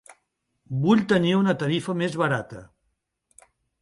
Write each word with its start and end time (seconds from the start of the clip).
Vull 0.85 1.03
tenir 1.11 1.33
una 1.41 1.55
tarifa 1.65 1.95
més 2.01 2.17
barata. 2.23 2.63